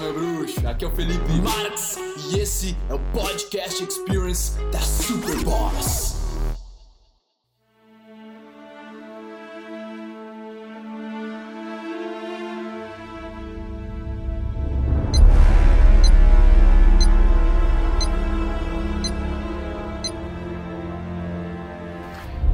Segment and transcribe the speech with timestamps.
[0.00, 0.66] meu bruxo.
[0.66, 1.98] Aqui é o Felipe Marx
[2.30, 6.18] e esse é o Podcast Experience da Super Boss.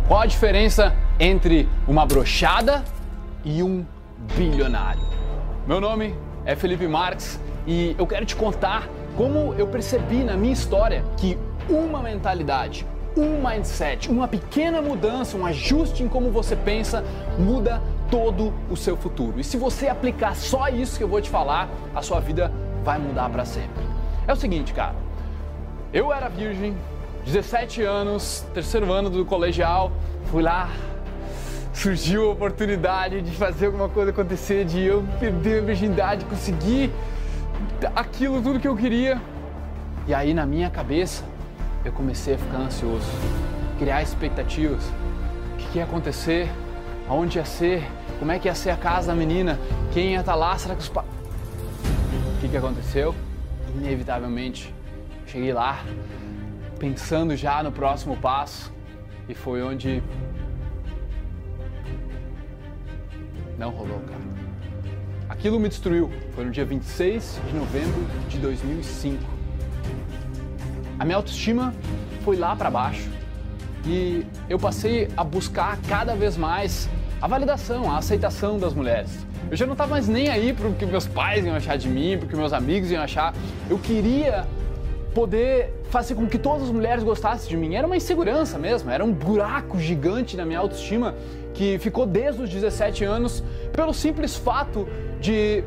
[0.08, 2.84] Qual a diferença entre uma brochada
[3.44, 3.84] e um
[4.36, 5.02] bilionário?
[5.66, 6.14] Meu nome
[6.46, 11.36] é Felipe Marques e eu quero te contar como eu percebi na minha história que
[11.68, 17.02] uma mentalidade, um mindset, uma pequena mudança, um ajuste em como você pensa
[17.38, 19.40] muda todo o seu futuro.
[19.40, 22.52] E se você aplicar só isso que eu vou te falar, a sua vida
[22.84, 23.82] vai mudar para sempre.
[24.28, 24.94] É o seguinte, cara.
[25.92, 26.76] Eu era virgem,
[27.24, 29.90] 17 anos, terceiro ano do colegial,
[30.26, 30.68] fui lá,
[31.76, 36.90] surgiu a oportunidade de fazer alguma coisa acontecer, de eu perder a virgindade, conseguir
[37.94, 39.20] aquilo tudo que eu queria.
[40.08, 41.22] E aí na minha cabeça
[41.84, 43.06] eu comecei a ficar ansioso,
[43.78, 44.82] criar expectativas.
[45.52, 46.48] O que, ia acontecer?
[47.08, 47.86] Aonde ia ser?
[48.18, 49.58] Como é que ia ser a casa da menina?
[49.92, 50.56] Quem ia estar lá?
[50.56, 51.06] Será que os pais.
[52.36, 53.14] O que, que aconteceu?
[53.74, 54.74] Inevitavelmente,
[55.26, 55.84] cheguei lá
[56.78, 58.72] pensando já no próximo passo
[59.28, 60.02] e foi onde
[63.58, 64.20] não rolou, cara.
[65.28, 66.10] Aquilo me destruiu.
[66.34, 69.22] Foi no dia 26 de novembro de 2005.
[70.98, 71.74] A minha autoestima
[72.24, 73.10] foi lá para baixo
[73.84, 76.88] e eu passei a buscar cada vez mais
[77.20, 79.26] a validação, a aceitação das mulheres.
[79.50, 81.88] Eu já não estava mais nem aí para o que meus pais iam achar de
[81.88, 83.32] mim, para o que meus amigos iam achar.
[83.70, 84.46] Eu queria
[85.14, 87.74] poder fazer com que todas as mulheres gostassem de mim.
[87.74, 91.14] Era uma insegurança mesmo, era um buraco gigante na minha autoestima
[91.56, 94.86] que ficou desde os 17 anos pelo simples fato
[95.20, 95.64] de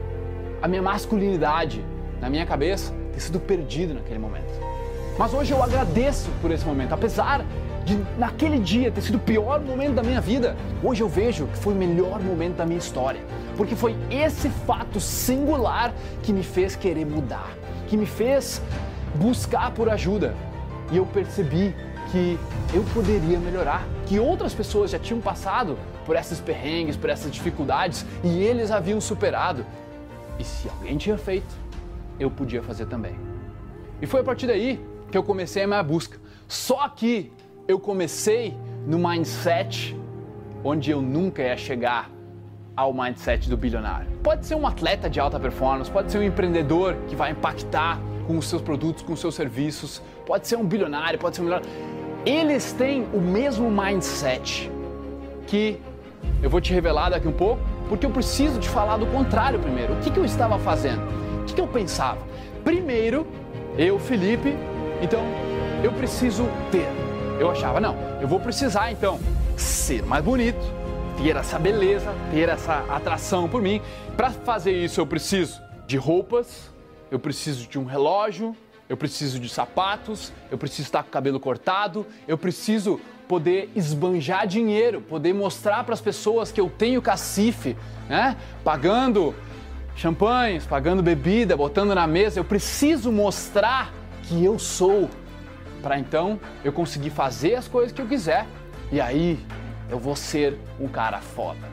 [0.61, 1.83] a minha masculinidade
[2.21, 4.53] na minha cabeça ter sido perdido naquele momento.
[5.17, 7.43] Mas hoje eu agradeço por esse momento, apesar
[7.83, 11.57] de naquele dia ter sido o pior momento da minha vida, hoje eu vejo que
[11.57, 13.21] foi o melhor momento da minha história,
[13.57, 17.49] porque foi esse fato singular que me fez querer mudar,
[17.87, 18.61] que me fez
[19.15, 20.35] buscar por ajuda.
[20.91, 21.75] E eu percebi
[22.11, 22.37] que
[22.73, 28.05] eu poderia melhorar, que outras pessoas já tinham passado por esses perrengues, por essas dificuldades
[28.23, 29.65] e eles haviam superado.
[30.37, 31.53] E se alguém tinha feito,
[32.19, 33.15] eu podia fazer também.
[34.01, 34.79] E foi a partir daí
[35.11, 36.17] que eu comecei a minha busca.
[36.47, 37.31] Só que
[37.67, 39.95] eu comecei no mindset
[40.63, 42.09] onde eu nunca ia chegar
[42.75, 44.07] ao mindset do bilionário.
[44.23, 48.37] Pode ser um atleta de alta performance, pode ser um empreendedor que vai impactar com
[48.37, 51.69] os seus produtos, com os seus serviços, pode ser um bilionário, pode ser um milionário.
[52.29, 54.71] Eles têm o mesmo mindset
[55.47, 55.81] que
[56.43, 59.93] eu vou te revelar daqui um pouco, porque eu preciso te falar do contrário primeiro.
[59.93, 61.01] O que, que eu estava fazendo?
[61.41, 62.19] O que, que eu pensava?
[62.63, 63.25] Primeiro,
[63.75, 64.55] eu, Felipe,
[65.01, 65.21] então
[65.83, 66.87] eu preciso ter.
[67.39, 69.19] Eu achava, não, eu vou precisar então
[69.57, 70.61] ser mais bonito,
[71.17, 73.81] ter essa beleza, ter essa atração por mim.
[74.15, 76.71] Para fazer isso, eu preciso de roupas,
[77.09, 78.55] eu preciso de um relógio,
[78.89, 84.47] eu preciso de sapatos, eu preciso estar com o cabelo cortado, eu preciso poder esbanjar
[84.47, 87.77] dinheiro, poder mostrar para as pessoas que eu tenho cacife,
[88.09, 88.35] né?
[88.63, 89.35] Pagando
[89.95, 95.07] champanhes, pagando bebida, botando na mesa, eu preciso mostrar que eu sou
[95.83, 98.47] para então eu conseguir fazer as coisas que eu quiser
[98.91, 99.39] e aí
[99.89, 101.69] eu vou ser um cara foda.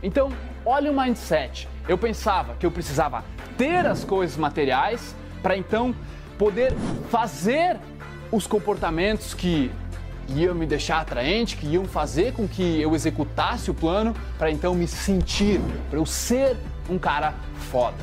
[0.00, 0.32] Então,
[0.64, 1.68] olha o mindset.
[1.88, 3.24] Eu pensava que eu precisava
[3.58, 5.94] ter as coisas materiais para então
[6.42, 6.74] poder
[7.08, 7.78] fazer
[8.32, 9.70] os comportamentos que
[10.30, 14.74] iam me deixar atraente, que iam fazer com que eu executasse o plano para então
[14.74, 16.56] me sentir, para eu ser
[16.90, 17.32] um cara
[17.70, 17.98] foda.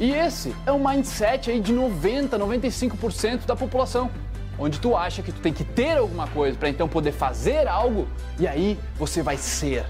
[0.00, 4.10] E esse é um mindset aí de 90, 95% da população,
[4.58, 8.08] onde tu acha que tu tem que ter alguma coisa para então poder fazer algo
[8.38, 9.84] e aí você vai ser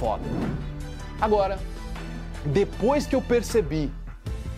[0.00, 0.24] foda.
[1.20, 1.60] Agora,
[2.44, 3.88] depois que eu percebi,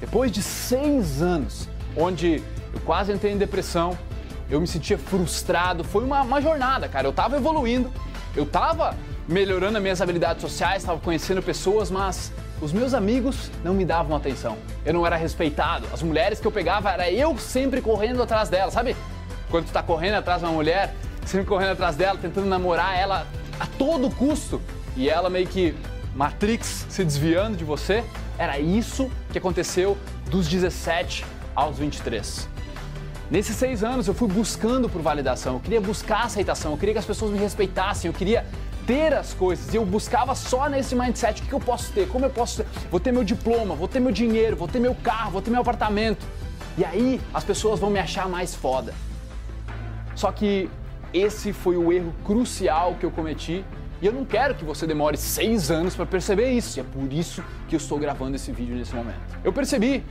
[0.01, 2.43] depois de seis anos, onde
[2.73, 3.97] eu quase entrei em depressão,
[4.51, 7.07] eu me sentia frustrado, foi uma, uma jornada, cara.
[7.07, 7.91] Eu tava evoluindo,
[8.37, 8.95] eu tava
[9.29, 14.17] melhorando as minhas habilidades sociais, estava conhecendo pessoas, mas os meus amigos não me davam
[14.17, 14.57] atenção.
[14.85, 15.87] Eu não era respeitado.
[15.93, 18.97] As mulheres que eu pegava era eu sempre correndo atrás delas, sabe?
[19.51, 20.95] Quando tu tá correndo atrás de uma mulher,
[21.25, 23.27] sempre correndo atrás dela, tentando namorar ela
[23.59, 24.61] a todo custo,
[24.97, 25.75] e ela meio que
[26.15, 28.05] Matrix se desviando de você,
[28.39, 29.97] era isso que aconteceu
[30.31, 32.52] dos 17 aos 23.
[33.31, 36.99] Nesses seis anos eu fui buscando por validação, eu queria buscar aceitação, eu queria que
[36.99, 38.45] as pessoas me respeitassem, eu queria
[38.87, 39.73] ter as coisas.
[39.73, 42.09] E eu buscava só nesse mindset: o que eu posso ter?
[42.09, 42.67] Como eu posso ter?
[42.91, 45.61] Vou ter meu diploma, vou ter meu dinheiro, vou ter meu carro, vou ter meu
[45.61, 46.27] apartamento.
[46.77, 48.95] E aí as pessoas vão me achar mais foda.
[50.15, 50.69] Só que
[51.13, 53.65] esse foi o erro crucial que eu cometi
[54.01, 56.79] e eu não quero que você demore seis anos para perceber isso.
[56.79, 59.21] E é por isso que eu estou gravando esse vídeo nesse momento.
[59.45, 60.03] Eu percebi,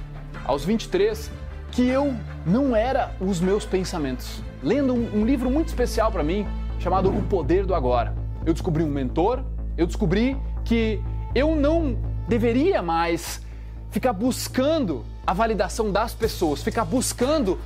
[0.46, 1.30] aos 23,
[1.71, 2.13] que eu
[2.45, 4.44] não era os meus pensamentos.
[4.62, 6.45] Lendo um, um livro muito especial para mim,
[6.79, 8.13] chamado O Poder do Agora.
[8.45, 9.44] Eu descobri um mentor,
[9.77, 11.01] eu descobri que
[11.33, 11.97] eu não
[12.27, 13.41] deveria mais
[13.89, 17.59] ficar buscando a validação das pessoas, ficar buscando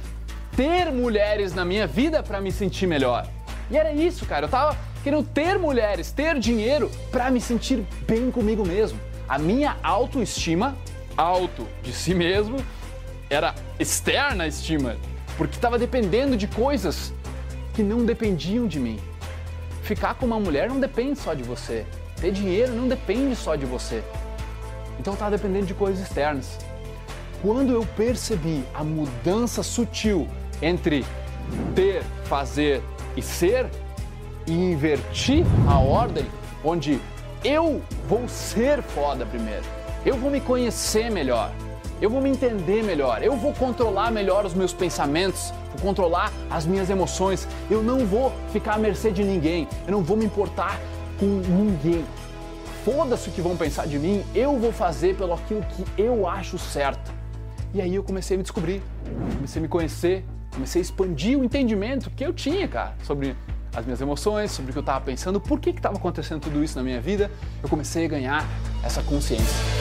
[0.56, 3.28] ter mulheres na minha vida para me sentir melhor.
[3.70, 4.46] E era isso, cara.
[4.46, 9.00] Eu tava querendo ter mulheres, ter dinheiro para me sentir bem comigo mesmo.
[9.28, 10.76] A minha autoestima,
[11.18, 12.58] alto de si mesmo,
[13.30, 14.98] era externa estima,
[15.38, 17.14] porque estava dependendo de coisas
[17.74, 19.00] que não dependiam de mim.
[19.84, 21.86] Ficar com uma mulher não depende só de você.
[22.20, 24.04] Ter dinheiro não depende só de você.
[25.00, 26.58] Então estava dependendo de coisas externas.
[27.42, 30.28] Quando eu percebi a mudança sutil
[30.62, 31.06] entre
[31.76, 32.82] ter, fazer
[33.16, 33.70] e ser,
[34.48, 36.26] e invertir a ordem,
[36.64, 37.00] onde
[37.44, 39.64] eu vou ser foda primeiro,
[40.06, 41.52] eu vou me conhecer melhor,
[42.02, 46.66] eu vou me entender melhor, eu vou controlar melhor os meus pensamentos, vou controlar as
[46.66, 50.80] minhas emoções, eu não vou ficar à mercê de ninguém, eu não vou me importar
[51.20, 52.06] com ninguém.
[52.84, 56.58] Foda-se o que vão pensar de mim, eu vou fazer pelo aquilo que eu acho
[56.58, 57.12] certo.
[57.74, 58.82] E aí eu comecei a me descobrir,
[59.36, 63.36] comecei a me conhecer, comecei a expandir o entendimento que eu tinha, cara, sobre
[63.76, 66.78] as minhas emoções, sobre o que eu estava pensando, por que estava acontecendo tudo isso
[66.78, 67.30] na minha vida,
[67.62, 68.48] eu comecei a ganhar
[68.84, 69.75] essa consciência.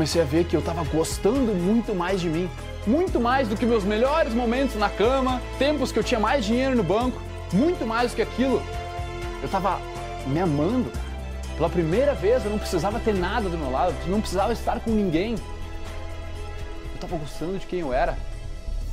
[0.00, 2.48] Comecei a ver que eu estava gostando muito mais de mim,
[2.86, 6.74] muito mais do que meus melhores momentos na cama, tempos que eu tinha mais dinheiro
[6.74, 7.20] no banco,
[7.52, 8.62] muito mais do que aquilo.
[9.40, 9.78] Eu estava
[10.26, 10.90] me amando,
[11.54, 14.90] pela primeira vez eu não precisava ter nada do meu lado, não precisava estar com
[14.90, 15.32] ninguém.
[15.32, 18.16] Eu estava gostando de quem eu era.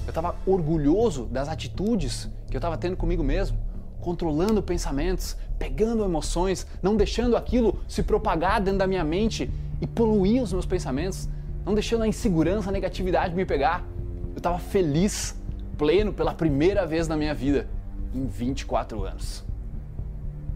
[0.06, 3.58] Eu estava orgulhoso das atitudes que eu estava tendo comigo mesmo,
[4.02, 9.50] controlando pensamentos, pegando emoções, não deixando aquilo se propagar dentro da minha mente
[9.82, 11.30] e poluir os meus pensamentos,
[11.66, 13.84] não deixando a insegurança, a negatividade me pegar.
[14.32, 15.36] Eu estava feliz,
[15.78, 17.68] pleno pela primeira vez na minha vida
[18.14, 19.44] em 24 anos.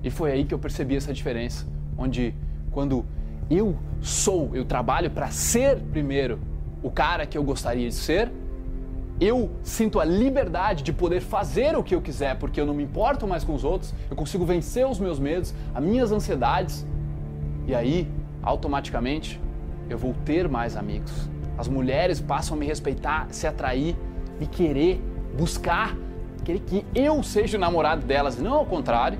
[0.03, 1.65] E foi aí que eu percebi essa diferença
[1.97, 2.33] onde
[2.71, 3.05] quando
[3.49, 6.39] eu sou, eu trabalho para ser primeiro
[6.81, 8.31] o cara que eu gostaria de ser,
[9.19, 12.83] eu sinto a liberdade de poder fazer o que eu quiser, porque eu não me
[12.83, 16.87] importo mais com os outros, eu consigo vencer os meus medos, as minhas ansiedades,
[17.67, 18.09] e aí,
[18.43, 19.39] automaticamente,
[19.89, 21.29] eu vou ter mais amigos.
[21.57, 23.95] As mulheres passam a me respeitar, se atrair,
[24.39, 25.01] me querer,
[25.37, 25.95] buscar,
[26.43, 29.19] querer que eu seja o namorado delas, não ao contrário.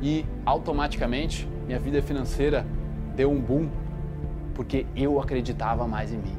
[0.00, 2.66] E automaticamente minha vida financeira
[3.14, 3.68] deu um boom
[4.54, 6.36] porque eu acreditava mais em mim.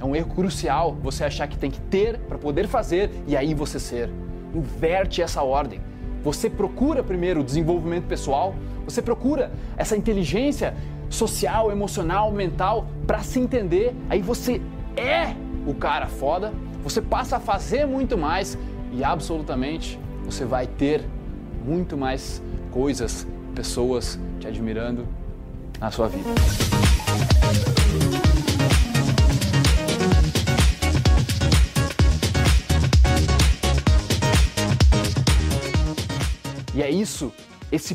[0.00, 3.54] É um erro crucial você achar que tem que ter para poder fazer e aí
[3.54, 4.10] você ser.
[4.54, 5.80] Inverte essa ordem.
[6.22, 10.74] Você procura primeiro o desenvolvimento pessoal, você procura essa inteligência
[11.12, 13.94] social, emocional, mental para se entender.
[14.08, 14.60] Aí você
[14.96, 15.36] é
[15.66, 18.58] o cara foda, você passa a fazer muito mais
[18.90, 21.04] e absolutamente você vai ter
[21.64, 25.06] muito mais coisas, pessoas te admirando
[25.78, 26.28] na sua vida.
[36.74, 37.30] E é isso,
[37.70, 37.94] esse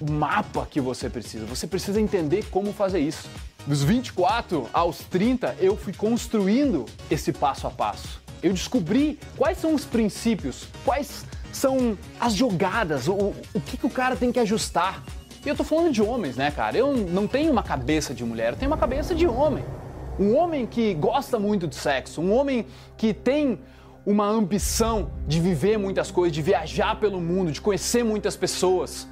[0.00, 1.44] mapa que você precisa.
[1.46, 3.28] Você precisa entender como fazer isso.
[3.66, 8.22] Dos 24 aos 30, eu fui construindo esse passo a passo.
[8.42, 13.90] Eu descobri quais são os princípios, quais são as jogadas, o, o que, que o
[13.90, 15.02] cara tem que ajustar.
[15.44, 16.76] E eu tô falando de homens, né, cara?
[16.76, 19.64] Eu não tenho uma cabeça de mulher, eu tenho uma cabeça de homem.
[20.18, 23.58] Um homem que gosta muito de sexo, um homem que tem
[24.06, 29.08] uma ambição de viver muitas coisas, de viajar pelo mundo, de conhecer muitas pessoas.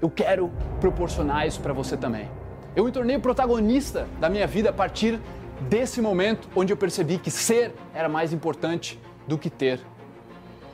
[0.00, 2.28] Eu quero proporcionar isso para você também.
[2.74, 5.20] Eu me tornei protagonista da minha vida a partir
[5.68, 9.80] desse momento onde eu percebi que ser era mais importante do que ter.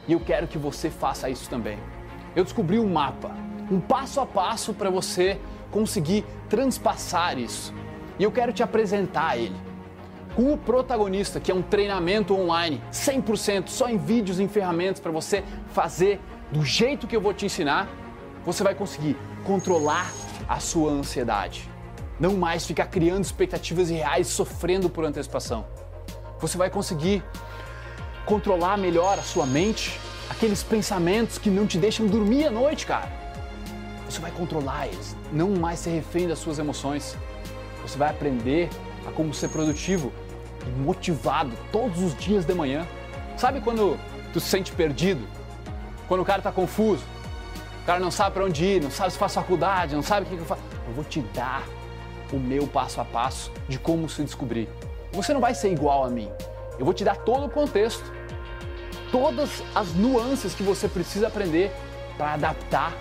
[0.07, 1.79] E eu quero que você faça isso também.
[2.37, 3.33] Eu descobri um mapa,
[3.69, 5.41] um passo a passo para você
[5.73, 7.75] conseguir transpassar isso.
[8.19, 9.57] E eu quero te apresentar ele.
[10.37, 15.11] Com o protagonista, que é um treinamento online, 100% só em vídeos e ferramentas para
[15.11, 15.43] você
[15.73, 16.21] fazer
[16.53, 17.89] do jeito que eu vou te ensinar,
[18.47, 20.13] você vai conseguir controlar
[20.49, 21.69] a sua ansiedade.
[22.19, 25.67] Não mais ficar criando expectativas irreais, sofrendo por antecipação.
[26.39, 27.25] Você vai conseguir
[28.25, 29.99] controlar melhor a sua mente,
[30.31, 33.11] aqueles pensamentos que não te deixam dormir à noite, cara.
[34.09, 37.17] Você vai controlar eles, não mais ser refém das suas emoções.
[37.83, 38.71] Você vai aprender
[39.07, 40.13] a como ser produtivo
[40.65, 42.87] e motivado todos os dias de manhã.
[43.37, 43.99] Sabe quando
[44.33, 45.27] tu se sente perdido?
[46.07, 47.03] Quando o cara tá confuso?
[47.87, 50.29] O cara não sabe para onde ir, não sabe se faz faculdade, não sabe o
[50.29, 50.61] que, que eu faço.
[50.89, 51.63] Eu vou te dar
[52.33, 54.69] o meu passo a passo de como se descobrir.
[55.13, 56.29] Você não vai ser igual a mim.
[56.81, 58.13] Eu vou te dar todo o contexto,
[59.13, 61.71] todas as nuances que você precisa aprender
[62.17, 62.93] para adaptar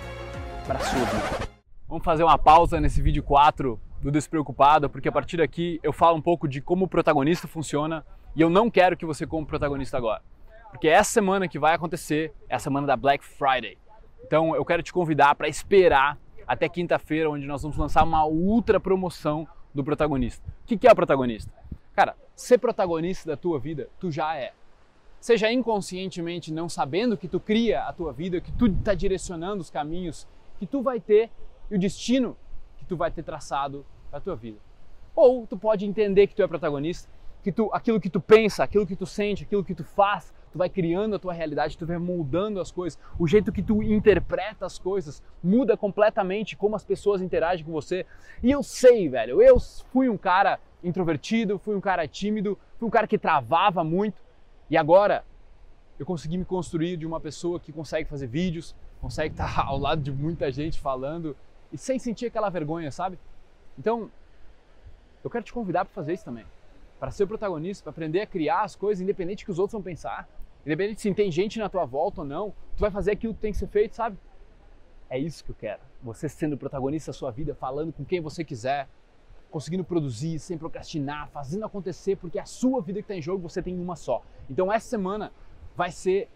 [0.68, 1.50] para sua vida.
[1.88, 6.15] Vamos fazer uma pausa nesse vídeo 4 do Despreocupado, porque a partir daqui eu falo
[6.15, 9.98] um pouco de como o protagonista funciona e eu não quero que você como protagonista
[9.98, 10.22] agora.
[10.70, 13.80] Porque essa semana que vai acontecer é a semana da Black Friday.
[14.25, 16.17] Então eu quero te convidar para esperar
[16.48, 20.44] até quinta-feira, onde nós vamos lançar uma ultra promoção do protagonista.
[20.63, 21.51] O que é o protagonista?
[21.94, 24.51] Cara, ser protagonista da tua vida, tu já é.
[25.20, 29.70] Seja inconscientemente não sabendo que tu cria a tua vida, que tu está direcionando os
[29.70, 30.27] caminhos
[30.58, 31.29] que tu vai ter
[31.70, 32.36] e o destino
[32.77, 34.58] que tu vai ter traçado para tua vida.
[35.15, 37.10] Ou tu pode entender que tu é protagonista,
[37.46, 40.58] que tu, aquilo que tu pensa, aquilo que tu sente, aquilo que tu faz, tu
[40.58, 44.66] vai criando a tua realidade, tu vai moldando as coisas, o jeito que tu interpreta
[44.66, 48.04] as coisas muda completamente como as pessoas interagem com você.
[48.42, 52.92] E eu sei, velho, eu fui um cara introvertido, fui um cara tímido, fui um
[52.92, 54.20] cara que travava muito
[54.68, 55.24] e agora
[56.00, 60.02] eu consegui me construir de uma pessoa que consegue fazer vídeos, consegue estar ao lado
[60.02, 61.38] de muita gente falando
[61.72, 63.20] e sem sentir aquela vergonha, sabe?
[63.78, 64.10] Então,
[65.24, 66.44] eu quero te convidar para fazer isso também.
[67.00, 69.74] Para ser o protagonista, para aprender a criar as coisas independente do que os outros
[69.74, 70.28] vão pensar.
[70.66, 73.52] Independente se tem gente na tua volta ou não, tu vai fazer aquilo que tem
[73.52, 74.18] que ser feito, sabe?
[75.10, 75.82] É isso que eu quero.
[76.02, 78.88] Você sendo protagonista da sua vida, falando com quem você quiser,
[79.52, 83.48] conseguindo produzir sem procrastinar, fazendo acontecer, porque é a sua vida que está em jogo,
[83.48, 84.24] você tem uma só.
[84.50, 85.32] Então essa semana
[85.75, 86.30] vai ser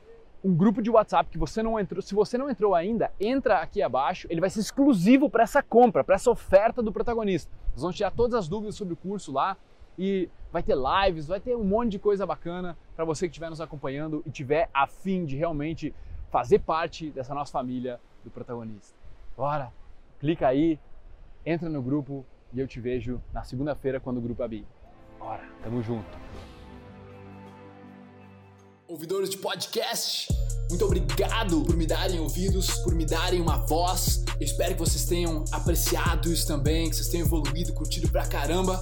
[0.44, 2.02] um grupo de WhatsApp que você não entrou.
[2.02, 4.28] Se você não entrou ainda, entra aqui abaixo.
[4.30, 7.52] Ele vai ser exclusivo para essa compra, para essa oferta do protagonista.
[7.74, 9.58] Nós vamos tirar todas as dúvidas sobre o curso lá
[10.00, 13.50] e vai ter lives, vai ter um monte de coisa bacana para você que estiver
[13.50, 15.94] nos acompanhando e tiver afim de realmente
[16.32, 18.96] fazer parte dessa nossa família do protagonista.
[19.36, 19.74] Bora,
[20.18, 20.80] clica aí,
[21.46, 24.66] entra no grupo e eu te vejo na segunda-feira quando o grupo abrir.
[25.20, 26.18] Bora, tamo junto.
[28.88, 30.34] Ouvidores de podcast,
[30.70, 34.24] muito obrigado por me darem ouvidos, por me darem uma voz.
[34.40, 38.82] Eu espero que vocês tenham apreciado isso também, que vocês tenham evoluído, curtido pra caramba.